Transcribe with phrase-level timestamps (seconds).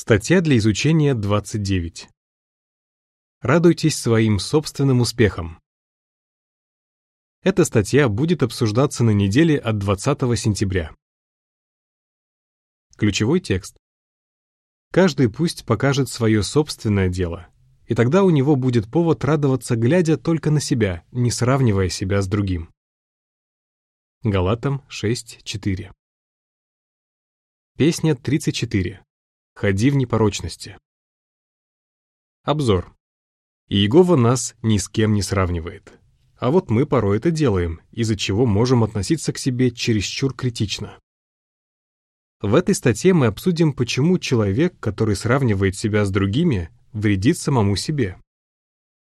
[0.00, 2.08] Статья для изучения 29.
[3.40, 5.60] Радуйтесь своим собственным успехам.
[7.42, 10.94] Эта статья будет обсуждаться на неделе от 20 сентября.
[12.96, 13.76] Ключевой текст.
[14.92, 17.48] Каждый пусть покажет свое собственное дело,
[17.88, 22.28] и тогда у него будет повод радоваться, глядя только на себя, не сравнивая себя с
[22.28, 22.70] другим.
[24.22, 25.90] Галатам 6.4.
[27.76, 29.02] Песня 34.
[29.60, 30.78] Ходи в непорочности.
[32.44, 32.94] Обзор.
[33.68, 35.98] Иегова нас ни с кем не сравнивает.
[36.36, 40.96] А вот мы порой это делаем, из-за чего можем относиться к себе чересчур критично.
[42.40, 48.16] В этой статье мы обсудим, почему человек, который сравнивает себя с другими, вредит самому себе.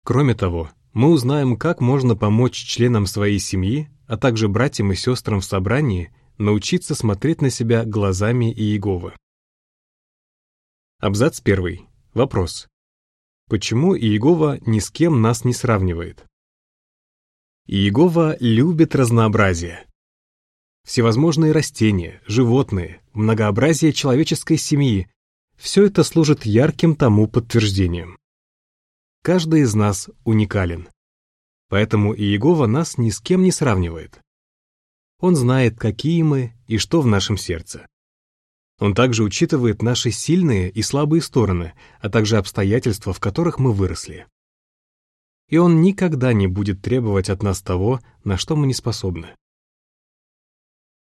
[0.04, 5.40] Кроме того, мы узнаем, как можно помочь членам своей семьи, а также братьям и сестрам
[5.40, 9.14] в собрании, научиться смотреть на себя глазами Иеговы.
[11.02, 11.88] Абзац первый.
[12.14, 12.68] Вопрос.
[13.48, 16.24] Почему Иегова ни с кем нас не сравнивает?
[17.66, 19.84] Иегова любит разнообразие.
[20.84, 25.10] Всевозможные растения, животные, многообразие человеческой семьи–
[25.56, 28.16] все это служит ярким тому подтверждением.
[29.24, 30.88] Каждый из нас уникален.
[31.68, 34.20] Поэтому Иегова нас ни с кем не сравнивает.
[35.18, 37.88] Он знает, какие мы и что в нашем сердце.
[38.82, 44.26] Он также учитывает наши сильные и слабые стороны, а также обстоятельства, в которых мы выросли.
[45.48, 49.36] И он никогда не будет требовать от нас того, на что мы не способны.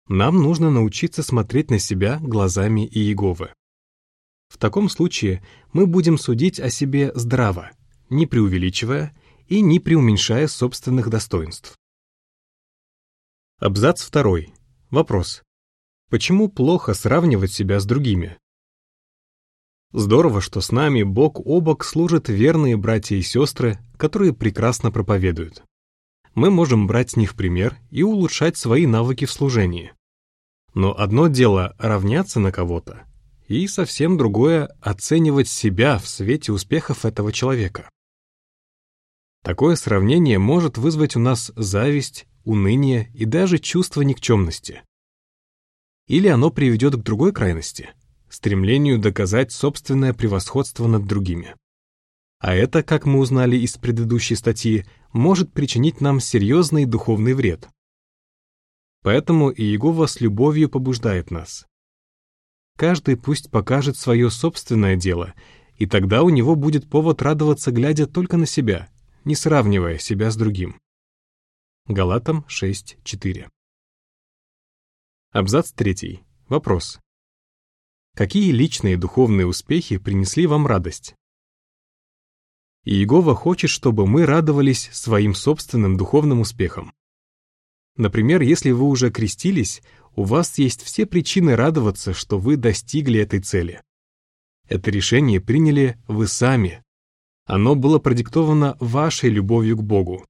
[0.08, 3.52] Нам нужно научиться смотреть на себя глазами Иеговы.
[4.48, 7.72] В таком случае мы будем судить о себе здраво,
[8.08, 9.14] не преувеличивая
[9.48, 11.77] и не преуменьшая собственных достоинств.
[13.58, 14.54] Абзац второй.
[14.88, 15.42] Вопрос.
[16.09, 18.39] Почему плохо сравнивать себя с другими?
[19.93, 25.65] Здорово, что с нами бок о бок служат верные братья и сестры, которые прекрасно проповедуют.
[26.34, 29.95] Мы можем брать с них пример и улучшать свои навыки в служении.
[30.75, 33.05] Но одно дело равняться на кого-то,
[33.49, 37.91] и совсем другое— оценивать себя в свете успехов этого человека.
[39.43, 44.83] Такое сравнение может вызвать у нас зависть, уныние и даже чувство никчемности.
[46.06, 47.91] Или оно приведет к другой крайности—
[48.28, 51.56] стремлению доказать собственное превосходство над другими.
[52.39, 57.69] А это, как мы узнали из предыдущей статьи, может причинить нам серьезный духовный вред.
[59.03, 61.66] Поэтому Иегова с любовью побуждает нас.
[62.77, 65.34] Каждый пусть покажет свое собственное дело,
[65.77, 68.89] и тогда у него будет повод радоваться, глядя только на себя,
[69.25, 70.78] не сравнивая себя с другим.
[71.87, 73.49] Галатам 6.4
[75.38, 76.22] Абзац 3.
[76.48, 76.98] Вопрос.
[78.14, 81.14] Какие личные духовные успехи принесли вам радость?
[82.84, 86.94] Иегова хочет, чтобы мы радовались своим собственным духовным успехам.
[87.98, 89.82] Например, если вы уже крестились,
[90.14, 93.82] у вас есть все причины радоваться, что вы достигли этой цели.
[94.70, 96.82] Это решение приняли вы сами.
[97.44, 100.24] Оно было продиктовано вашей любовью к Богу.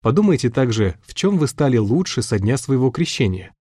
[0.00, 3.52] Подумайте также, в чем вы стали лучше со дня своего крещения.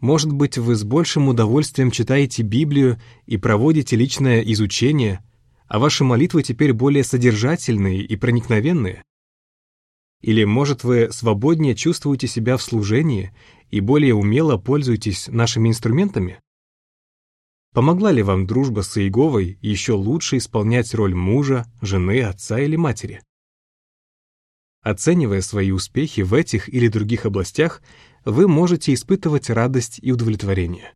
[0.00, 5.24] Может быть, вы с большим удовольствием читаете Библию и проводите личное изучение,
[5.66, 9.02] а ваши молитвы теперь более содержательные и проникновенные?
[10.20, 13.34] Или, может, вы свободнее чувствуете себя в служении
[13.70, 16.40] и более умело пользуетесь нашими инструментами?
[17.72, 23.22] Помогла ли вам дружба с Иеговой еще лучше исполнять роль мужа, жены, отца или матери?
[24.82, 27.82] Оценивая свои успехи в этих или других областях,
[28.24, 30.94] вы можете испытывать радость и удовлетворение.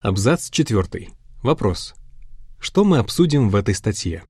[0.00, 1.10] Абзац 4.
[1.42, 1.94] Вопрос.
[2.60, 4.26] Что мы обсудим в этой статье?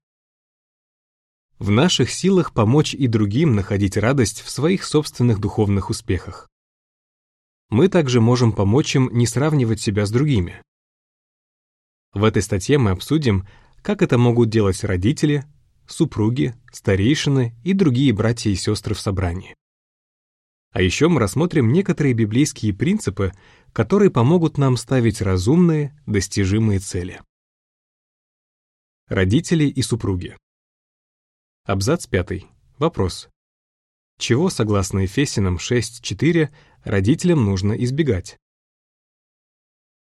[1.58, 6.48] В наших силах помочь и другим находить радость в своих собственных духовных успехах.
[7.70, 10.62] Мы также можем помочь им не сравнивать себя с другими.
[12.12, 13.48] В этой статье мы обсудим,
[13.82, 15.44] как это могут делать родители,
[15.86, 19.54] супруги, старейшины и другие братья и сестры в собрании.
[20.72, 23.32] А еще мы рассмотрим некоторые библейские принципы,
[23.72, 27.20] которые помогут нам ставить разумные, достижимые цели.
[29.08, 30.36] Родители и супруги.
[31.64, 32.44] Абзац 5.
[32.78, 33.28] Вопрос.
[34.18, 36.48] Чего, согласно Ефесянам 6.4,
[36.84, 38.38] родителям нужно избегать?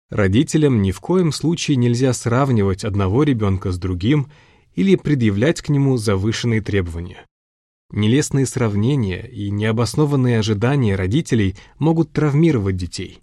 [0.09, 4.31] Родителям ни в коем случае нельзя сравнивать одного ребенка с другим
[4.75, 7.25] или предъявлять к нему завышенные требования.
[7.91, 13.21] Нелестные сравнения и необоснованные ожидания родителей могут травмировать детей.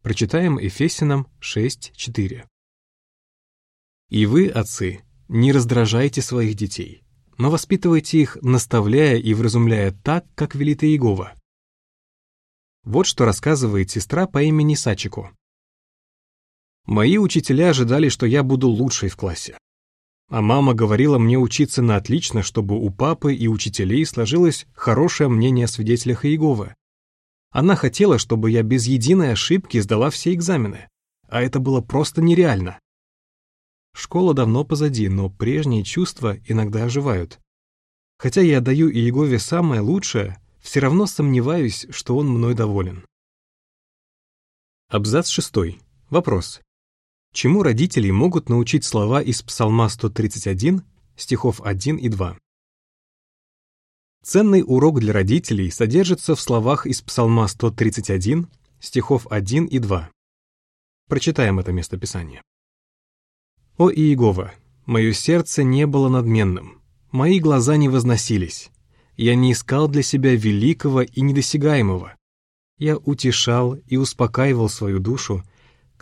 [0.00, 2.46] Прочитаем Ефесянам 6.4.
[4.10, 7.02] «И вы, отцы, не раздражайте своих детей,
[7.36, 11.34] но воспитывайте их, наставляя и вразумляя так, как велит Иегова».
[12.82, 15.34] Вот что рассказывает сестра по имени Сачико.
[16.84, 19.56] «Мои учителя ожидали, что я буду лучшей в классе.
[20.28, 25.66] А мама говорила мне учиться на отлично, чтобы у папы и учителей сложилось хорошее мнение
[25.66, 26.74] о свидетелях Иеговы.
[27.50, 30.88] Она хотела, чтобы я без единой ошибки сдала все экзамены.
[31.28, 32.80] А это было просто нереально.
[33.94, 37.38] Школа давно позади, но прежние чувства иногда оживают.
[38.18, 43.04] Хотя я даю Иегове самое лучшее, все равно сомневаюсь, что он мной доволен.
[44.88, 45.80] Абзац шестой.
[46.10, 46.60] Вопрос.
[47.34, 50.84] Чему родители могут научить слова из Псалма 131,
[51.16, 52.38] стихов 1 и 2?
[54.22, 58.46] Ценный урок для родителей содержится в словах из Псалма 131,
[58.78, 60.10] стихов 1 и 2.
[61.08, 62.40] Прочитаем это местописание.
[63.78, 64.54] «О Иегова,
[64.86, 68.70] мое сердце не было надменным, мои глаза не возносились,
[69.16, 72.14] я не искал для себя великого и недосягаемого.
[72.78, 75.42] Я утешал и успокаивал свою душу,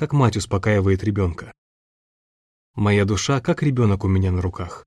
[0.03, 1.53] как мать успокаивает ребенка.
[2.75, 4.85] Моя душа, как ребенок у меня на руках.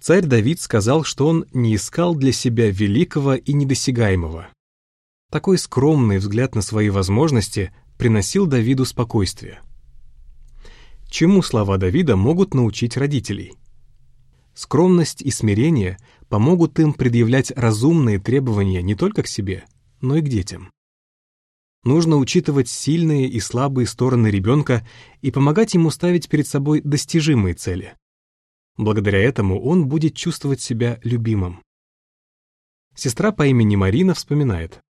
[0.00, 4.46] Царь Давид сказал, что он не искал для себя великого и недосягаемого.
[5.32, 9.62] Такой скромный взгляд на свои возможности приносил Давиду спокойствие.
[11.08, 13.54] Чему слова Давида могут научить родителей?
[14.54, 15.98] Скромность и смирение
[16.28, 19.64] помогут им предъявлять разумные требования не только к себе,
[20.00, 20.70] но и к детям.
[21.84, 24.86] Нужно учитывать сильные и слабые стороны ребенка
[25.20, 27.94] и помогать ему ставить перед собой достижимые цели.
[28.78, 31.62] Благодаря этому он будет чувствовать себя любимым.
[32.94, 34.80] Сестра по имени Марина вспоминает.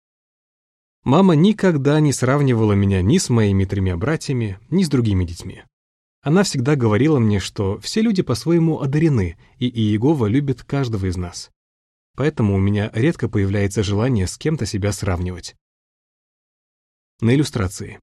[1.02, 5.64] «Мама никогда не сравнивала меня ни с моими тремя братьями, ни с другими детьми.
[6.22, 11.50] Она всегда говорила мне, что все люди по-своему одарены, и Иегова любит каждого из нас.
[12.16, 15.56] Поэтому у меня редко появляется желание с кем-то себя сравнивать.
[17.20, 18.00] На иллюстрации.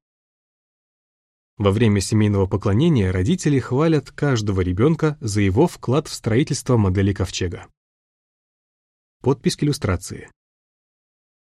[1.57, 7.67] Во время семейного поклонения родители хвалят каждого ребенка за его вклад в строительство модели ковчега.
[9.21, 10.31] Подпись к иллюстрации.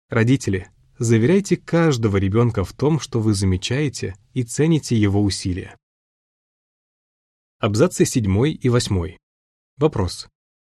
[0.09, 5.77] Родители, заверяйте каждого ребенка в том, что вы замечаете и цените его усилия.
[7.59, 9.19] Абзацы 7 и 8.
[9.77, 10.27] Вопрос.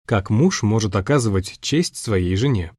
[0.07, 2.75] Как муж может оказывать честь своей жене?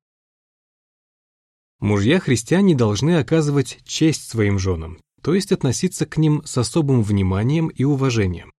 [1.82, 7.84] Мужья-христиане должны оказывать честь своим женам, то есть относиться к ним с особым вниманием и
[7.84, 8.52] уважением.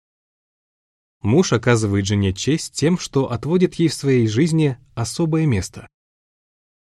[1.22, 5.88] Муж оказывает жене честь тем, что отводит ей в своей жизни особое место.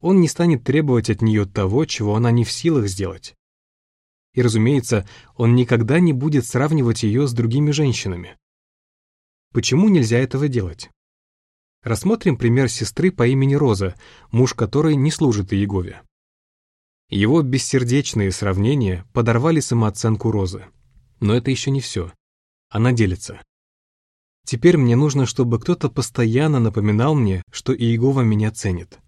[0.01, 3.33] Он не станет требовать от нее того, чего она не в силах сделать.
[4.33, 5.07] И, разумеется,
[5.37, 8.37] он никогда не будет сравнивать ее с другими женщинами.
[9.53, 10.89] Почему нельзя этого делать?
[11.83, 13.95] Рассмотрим пример сестры по имени Роза,
[14.29, 16.01] муж которой не служит Иегове.
[17.09, 20.65] Его бессердечные сравнения подорвали самооценку Розы.
[21.21, 22.11] Но это еще не все.
[22.69, 23.41] Она делится.
[24.45, 28.99] Теперь мне нужно, чтобы кто-то постоянно напоминал мне, что Иегова меня ценит.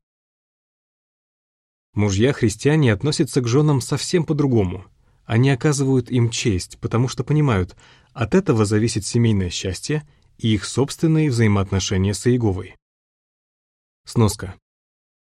[1.93, 4.85] Мужья-христиане относятся к женам совсем по-другому.
[5.25, 7.75] Они оказывают им честь, потому что понимают,
[8.13, 10.07] от этого зависит семейное счастье
[10.37, 12.75] и их собственные взаимоотношения с Иеговой.
[14.05, 14.55] Сноска.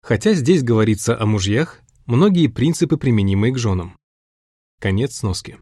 [0.02, 3.98] Хотя здесь говорится о мужьях, Многие принципы, применимые к женам.
[4.82, 5.58] Конец сноски.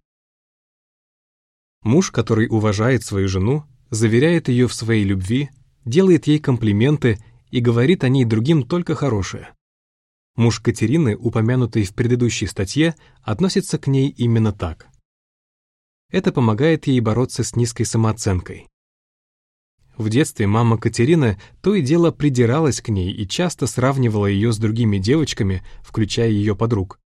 [1.83, 5.51] Муж, который уважает свою жену, заверяет ее в своей любви,
[5.85, 9.53] делает ей комплименты и говорит о ней другим только хорошее.
[10.35, 14.87] Муж Катерины, упомянутый в предыдущей статье, относится к ней именно так.
[16.09, 18.67] Это помогает ей бороться с низкой самооценкой.
[19.97, 24.57] В детстве мама Катерина то и дело придиралась к ней и часто сравнивала ее с
[24.57, 26.99] другими девочками, включая ее подруг.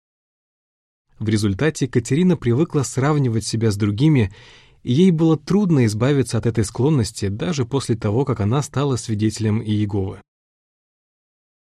[1.19, 4.33] В результате Катерина привыкла сравнивать себя с другими,
[4.81, 9.61] и ей было трудно избавиться от этой склонности даже после того, как она стала свидетелем
[9.61, 10.21] Иеговы.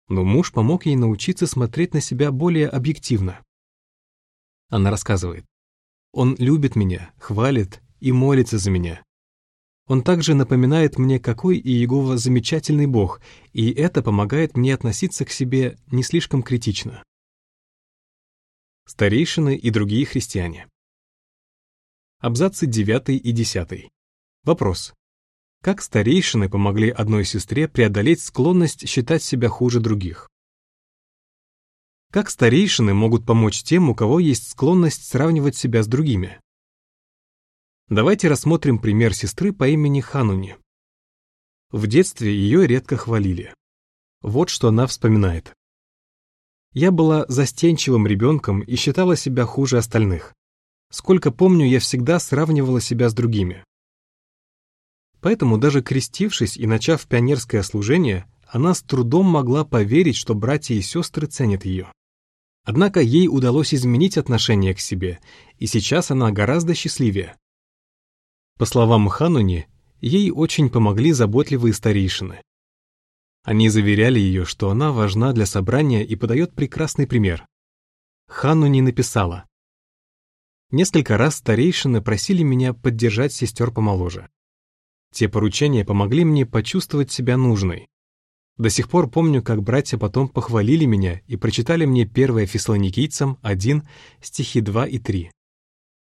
[0.08, 3.40] Но муж помог ей научиться смотреть на себя более объективно.
[4.70, 5.44] Она рассказывает.
[6.12, 9.02] «Он любит меня, хвалит и молится за меня.
[9.86, 13.20] Он также напоминает мне, какой Иегова замечательный Бог,
[13.52, 17.02] и это помогает мне относиться к себе не слишком критично.
[18.86, 20.68] Старейшины и другие христиане.
[22.18, 23.90] Абзацы 9 и 10.
[24.44, 24.94] Вопрос.
[25.62, 30.28] Как старейшины помогли одной сестре преодолеть склонность считать себя хуже других?
[32.12, 36.40] Как старейшины могут помочь тем, у кого есть склонность сравнивать себя с другими?
[37.94, 40.56] Давайте рассмотрим пример сестры по имени Хануни.
[41.70, 43.52] В детстве ее редко хвалили.
[44.22, 45.52] Вот что она вспоминает.
[46.72, 50.32] Я была застенчивым ребенком и считала себя хуже остальных.
[50.90, 53.62] Сколько помню, я всегда сравнивала себя с другими.
[55.20, 60.80] Поэтому даже крестившись и начав пионерское служение, она с трудом могла поверить, что братья и
[60.80, 61.92] сестры ценят ее.
[62.64, 65.20] Однако ей удалось изменить отношение к себе,
[65.58, 67.36] и сейчас она гораздо счастливее.
[68.62, 69.66] По словам Хануни,
[70.00, 72.40] ей очень помогли заботливые старейшины.
[73.42, 77.44] Они заверяли ее, что она важна для собрания и подает прекрасный пример.
[78.28, 79.46] Хануни написала.
[80.70, 84.28] Несколько раз старейшины просили меня поддержать сестер помоложе.
[85.12, 87.88] Те поручения помогли мне почувствовать себя нужной.
[88.58, 93.88] До сих пор помню, как братья потом похвалили меня и прочитали мне 1 Фессалоникийцам 1,
[94.20, 95.32] стихи 2 и 3.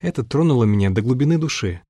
[0.01, 1.81] Это тронуло меня до глубины души.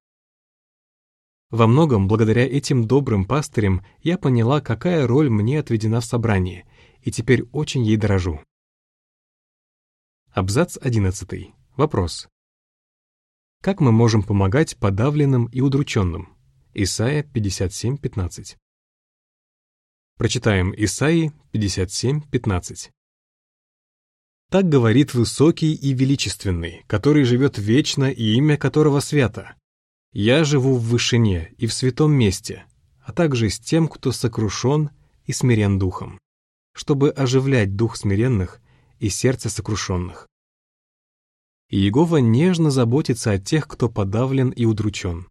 [1.54, 6.66] Во многом, благодаря этим добрым пастырям, я поняла, какая роль мне отведена в собрании,
[7.02, 8.40] и теперь очень ей дорожу.
[10.32, 11.54] Абзац 11.
[11.76, 12.28] Вопрос.
[13.62, 16.36] Как мы можем помогать подавленным и удрученным?
[16.72, 18.56] Исайя 57.15.
[20.18, 22.90] Прочитаем Исаии 57.15.
[24.50, 29.54] Так говорит высокий и величественный, который живет вечно и имя которого свято.
[30.16, 32.66] Я живу в вышине и в святом месте,
[33.02, 34.90] а также с тем, кто сокрушен
[35.26, 36.20] и смирен духом,
[36.72, 38.60] чтобы оживлять дух смиренных
[39.00, 40.28] и сердце сокрушенных.
[41.68, 45.26] Иегова нежно заботится о тех, кто подавлен и удручен.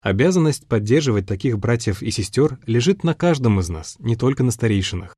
[0.00, 5.14] Обязанность поддерживать таких братьев и сестер лежит на каждом из нас, не только на старейшинах.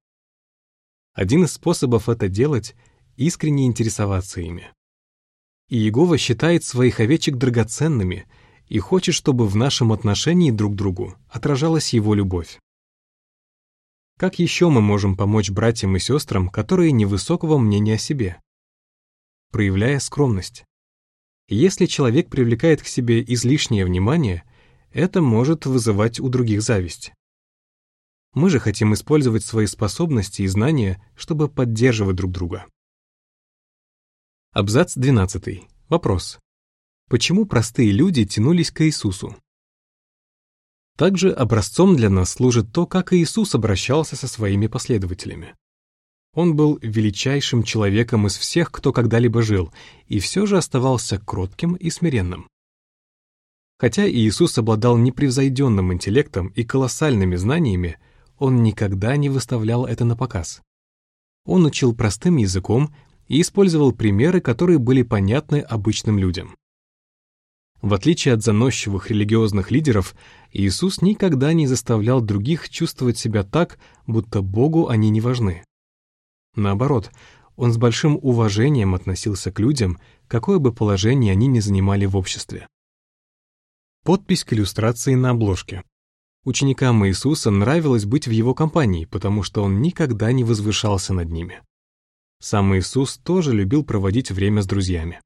[1.14, 2.76] Один из способов это делать—
[3.16, 4.71] искренне интересоваться ими.
[5.71, 8.28] Иегова считает своих овечек драгоценными
[8.68, 12.58] и хочет, чтобы в нашем отношении друг к другу отражалась его любовь.
[14.18, 18.40] Как еще мы можем помочь братьям и сестрам, которые невысокого мнения о себе?
[19.52, 20.64] Проявляя скромность.
[21.49, 24.42] Если человек привлекает к себе излишнее внимание—
[24.96, 27.12] это может вызывать у других зависть.
[28.32, 32.64] Мы же хотим использовать свои способности и знания, чтобы поддерживать друг друга.
[34.52, 35.68] Абзац 12.
[35.90, 36.38] Вопрос.
[37.08, 39.36] Почему простые люди тянулись к Иисусу?
[40.96, 45.54] Также образцом для нас служит то, как Иисус обращался со своими последователями.
[46.34, 49.72] Он был величайшим человеком из всех, кто когда-либо жил,
[50.06, 52.48] и все же оставался кротким и смиренным.
[53.78, 57.98] Хотя Иисус обладал непревзойденным интеллектом и колоссальными знаниями,
[58.38, 60.60] он никогда не выставлял это на показ.
[61.44, 62.92] Он учил простым языком
[63.28, 66.56] и использовал примеры, которые были понятны обычным людям.
[67.83, 70.14] В отличие от заносчивых религиозных лидеров,
[70.52, 75.64] Иисус никогда не заставлял других чувствовать себя так, будто Богу они не важны.
[76.54, 77.11] Наоборот,
[77.56, 82.66] он с большим уважением относился к людям, какое бы положение они ни занимали в обществе.
[84.04, 85.83] Подпись к иллюстрации на обложке.
[86.45, 91.61] Ученикам Иисуса нравилось быть в его компании, потому что он никогда не возвышался над ними.
[92.40, 95.21] Сам Иисус тоже любил проводить время с друзьями.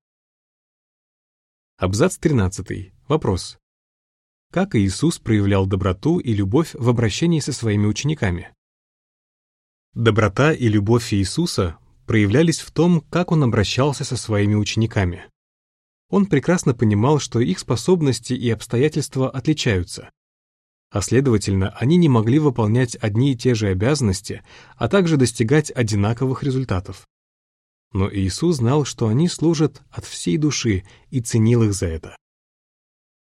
[1.80, 2.92] Абзац 13.
[3.08, 3.58] Вопрос.
[4.52, 8.52] Как Иисус проявлял доброту и любовь в обращении со своими учениками?
[9.94, 15.25] Доброта и любовь Иисуса проявлялись в том, как он обращался со своими учениками.
[16.10, 20.10] Он прекрасно понимал, что их способности и обстоятельства отличаются.
[20.90, 24.42] А следовательно, они не могли выполнять одни и те же обязанности,
[24.76, 27.08] а также достигать одинаковых результатов.
[27.92, 32.16] Но Иисус знал, что они служат от всей души и ценил их за это.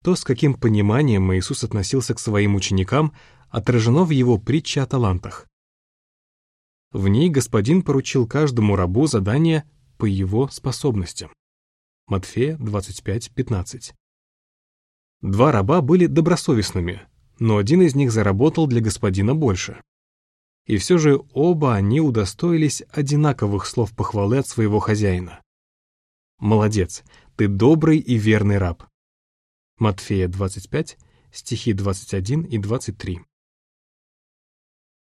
[0.04, 3.14] То, с каким пониманием Иисус относился к своим ученикам,
[3.50, 5.48] отражено в его притче о талантах.
[6.92, 11.32] В ней господин поручил каждому рабу задание по его способностям.
[12.08, 13.94] Матфея 25:15.
[15.22, 17.02] Два раба были добросовестными,
[17.40, 19.82] но один из них заработал для господина больше.
[20.66, 25.42] И все же оба они удостоились одинаковых слов похвалы от своего хозяина.
[26.40, 27.04] «Молодец,
[27.36, 28.84] ты добрый и верный раб».
[29.78, 30.98] Матфея 25,
[31.32, 33.22] стихи 21 и 23.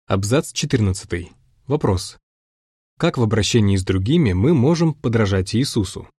[0.08, 1.32] Абзац 14.
[1.68, 2.18] Вопрос.
[2.98, 6.10] Как в обращении с другими мы можем подражать Иисусу?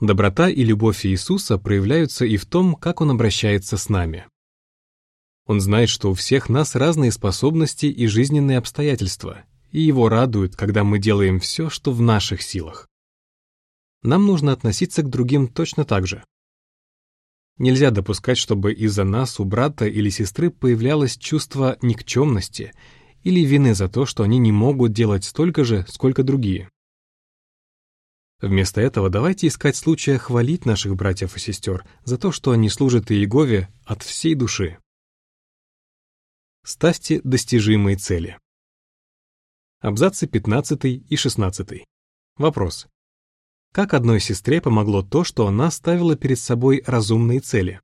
[0.00, 4.26] Доброта и любовь Иисуса проявляются и в том, как Он обращается с нами.
[5.46, 10.84] Он знает, что у всех нас разные способности и жизненные обстоятельства, и его радует, когда
[10.84, 12.88] мы делаем все, что в наших силах.
[14.02, 16.24] Нам нужно относиться к другим точно так же.
[17.58, 22.72] Нельзя допускать, чтобы из-за нас у брата или сестры появлялось чувство никчемности
[23.22, 26.68] или вины за то, что они не могут делать столько же, сколько другие.
[28.40, 33.10] Вместо этого давайте искать случая хвалить наших братьев и сестер за то, что они служат
[33.10, 34.78] Иегове от всей души.
[36.66, 38.38] Ставьте достижимые цели.
[39.80, 41.84] Абзацы 15 и 16.
[42.38, 42.86] Вопрос.
[43.70, 47.82] Как одной сестре помогло то, что она ставила перед собой разумные цели?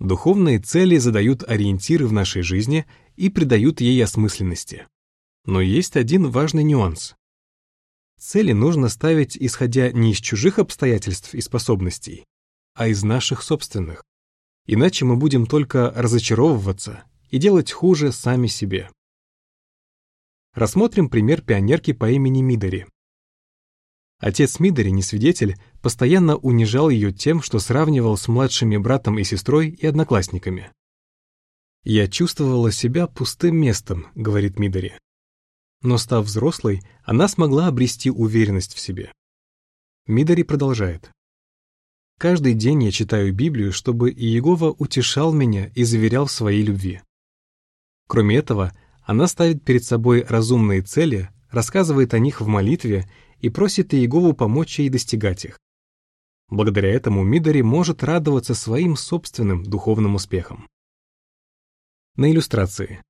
[0.00, 4.88] Духовные цели задают ориентиры в нашей жизни и придают ей осмысленности.
[5.44, 7.14] Но есть один важный нюанс.
[8.18, 12.24] Цели нужно ставить, исходя не из чужих обстоятельств и способностей,
[12.74, 14.02] а из наших собственных.
[14.70, 18.90] Иначе мы будем только разочаровываться и делать хуже сами себе.
[20.52, 22.86] Рассмотрим пример пионерки по имени Мидори.
[24.18, 29.70] Отец Мидори, не свидетель, постоянно унижал ее тем, что сравнивал с младшими братом и сестрой
[29.70, 30.70] и одноклассниками.
[31.84, 34.98] «Я чувствовала себя пустым местом»,— говорит Мидори.
[35.80, 39.12] Но став взрослой, она смогла обрести уверенность в себе.
[40.06, 41.10] Мидори продолжает.
[42.18, 47.00] «Каждый день я читаю Библию, чтобы Иегова утешал меня и заверял в своей любви.
[48.08, 48.72] Кроме этого,
[49.04, 53.08] она ставит перед собой разумные цели, рассказывает о них в молитве
[53.40, 55.58] и просит Иегову помочь ей достигать их.
[56.48, 60.66] Благодаря этому Мидори может радоваться своим собственным духовным успехам.
[62.16, 63.02] На иллюстрации.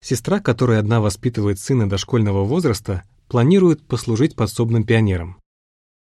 [0.00, 5.41] Сестра, которая одна воспитывает сына дошкольного возраста, планирует послужить подсобным пионером.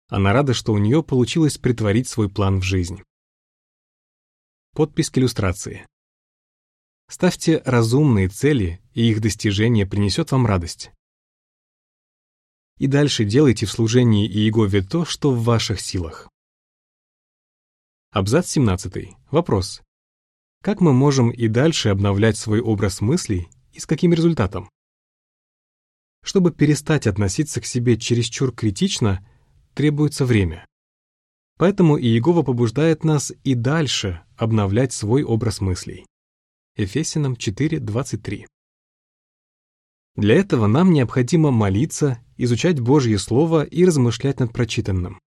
[0.08, 3.02] Она рада, что у нее получилось притворить свой план в жизнь.
[4.74, 5.86] Подпись к иллюстрации.
[7.08, 10.90] Ставьте разумные цели, и их достижение принесет вам радость
[12.78, 16.28] и дальше делайте в служении Иегове то, что в ваших силах.
[18.10, 19.16] Абзац 17.
[19.30, 19.82] Вопрос.
[20.62, 24.70] Как мы можем и дальше обновлять свой образ мыслей и с каким результатом?
[26.24, 29.26] Чтобы перестать относиться к себе чересчур критично,
[29.74, 30.66] требуется время.
[31.58, 36.06] Поэтому Иегова побуждает нас и дальше обновлять свой образ мыслей.
[36.76, 38.46] Ефесянам 4.23.
[40.14, 45.20] Для этого нам необходимо молиться, изучать Божье Слово и размышлять над прочитанным.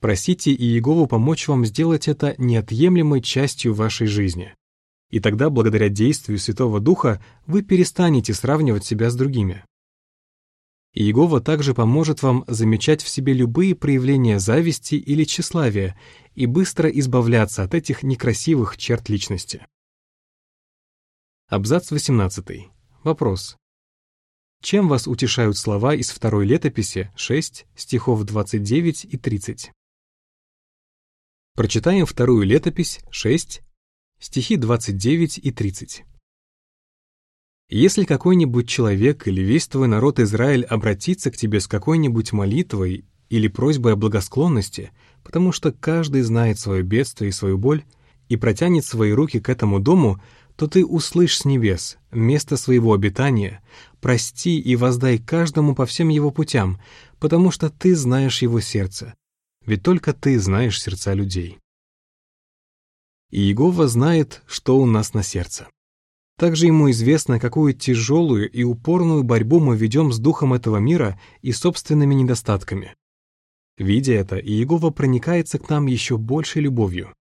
[0.00, 4.54] Просите Иегову помочь вам сделать это неотъемлемой частью вашей жизни.
[5.10, 9.64] И тогда, благодаря действию Святого Духа, вы перестанете сравнивать себя с другими.
[11.00, 15.96] Иегова также поможет вам замечать в себе любые проявления зависти или тщеславия
[16.34, 19.64] и быстро избавляться от этих некрасивых черт личности.
[21.46, 22.68] Абзац 18.
[23.04, 23.56] Вопрос.
[24.60, 29.70] Чем вас утешают слова из второй летописи 6, стихов 29 и 30?
[31.54, 33.62] Прочитаем вторую летопись 6,
[34.18, 36.02] стихи 29 и 30.
[37.70, 43.46] Если какой-нибудь человек или весь твой народ Израиль обратится к тебе с какой-нибудь молитвой или
[43.48, 44.90] просьбой о благосклонности,
[45.22, 47.84] потому что каждый знает свое бедствие и свою боль,
[48.28, 50.22] и протянет свои руки к этому дому,
[50.56, 53.62] то ты услышь с небес, место своего обитания,
[54.00, 56.80] прости и воздай каждому по всем его путям,
[57.20, 59.14] потому что ты знаешь его сердце,
[59.66, 61.58] ведь только ты знаешь сердца людей.
[63.30, 65.68] И Иегова знает, что у нас на сердце.
[66.38, 71.50] Также ему известно, какую тяжелую и упорную борьбу мы ведем с духом этого мира и
[71.50, 72.94] собственными недостатками.
[73.76, 77.12] Видя это, Иегова проникается к нам еще большей любовью.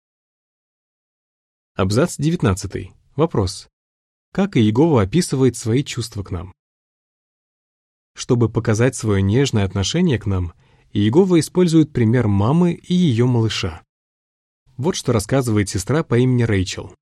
[1.73, 2.91] Абзац 19.
[3.15, 3.67] Вопрос.
[4.33, 6.53] Как Иегова описывает свои чувства к нам?
[8.13, 10.53] Чтобы показать свое нежное отношение к нам,
[10.93, 13.81] Иегова использует пример мамы и ее малыша.
[14.77, 16.93] Вот что рассказывает сестра по имени Рэйчел.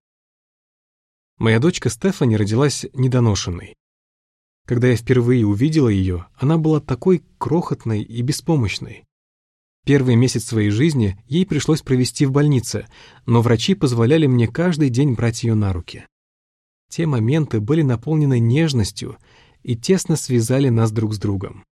[1.38, 3.76] Моя дочка Стефани родилась недоношенной.
[4.66, 9.04] Когда я впервые увидела ее, она была такой крохотной и беспомощной.
[9.86, 12.88] Первый месяц своей жизни ей пришлось провести в больнице,
[13.26, 16.08] но врачи позволяли мне каждый день брать ее на руки.
[16.90, 19.18] Те моменты были наполнены нежностью
[19.62, 21.66] и тесно связали нас друг с другом.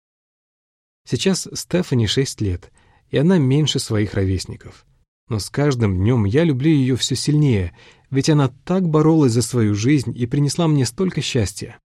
[1.09, 2.73] Сейчас Стефани 6 лет,
[3.11, 4.85] и она меньше своих ровесников.
[5.29, 7.75] Но с каждым днем я люблю ее все сильнее,
[8.13, 11.81] ведь она так боролась за свою жизнь и принесла мне столько счастья.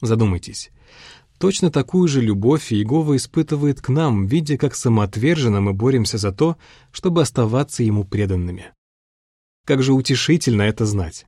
[0.00, 0.70] Задумайтесь,
[1.38, 6.56] Точно такую же любовь Иегова испытывает к нам, видя, как самоотверженно мы боремся за то,
[6.92, 8.72] чтобы оставаться Ему преданными.
[9.66, 11.26] Как же утешительно это знать.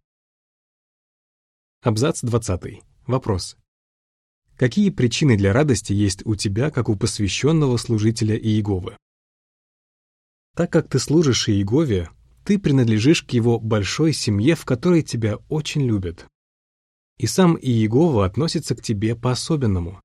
[1.82, 2.82] Абзац 20.
[3.06, 3.58] Вопрос.
[4.56, 8.96] Какие причины для радости есть у тебя, как у посвященного служителя Иеговы?
[10.56, 12.10] Так как ты служишь Иегове,
[12.48, 16.26] ты принадлежишь к его большой семье, в которой тебя очень любят.
[17.18, 20.00] И сам Иегова относится к тебе по-особенному.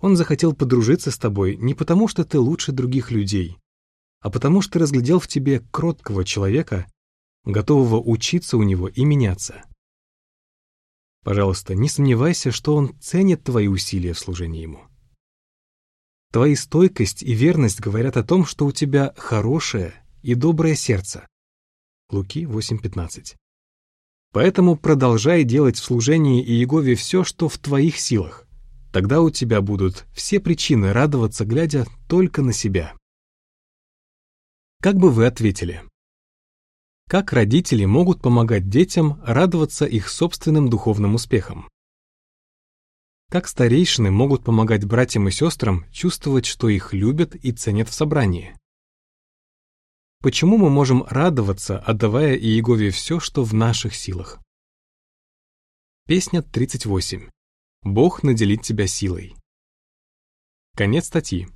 [0.00, 3.58] Он захотел подружиться с тобой не потому, что ты лучше других людей,
[4.20, 6.86] а потому что разглядел в тебе кроткого человека,
[7.44, 9.64] готового учиться у него и меняться.
[11.24, 14.80] Пожалуйста, не сомневайся, что он ценит твои усилия в служении ему.
[16.32, 21.26] Твои стойкость и верность говорят о том, что у тебя хорошее и доброе сердце.
[22.10, 23.36] Луки 8.15.
[24.32, 28.46] Поэтому продолжай делать в служении Иегове все, что в твоих силах.
[28.92, 32.94] Тогда у тебя будут все причины радоваться, глядя только на себя.
[34.80, 35.82] Как бы вы ответили?
[37.08, 41.68] Как родители могут помогать детям радоваться их собственным духовным успехам?
[43.30, 48.56] Как старейшины могут помогать братьям и сестрам чувствовать, что их любят и ценят в собрании?
[50.22, 54.40] Почему мы можем радоваться, отдавая Иегове все, что в наших силах?
[56.06, 57.28] Песня 38.
[57.82, 59.34] Бог наделит тебя силой.
[60.76, 61.48] Конец статьи.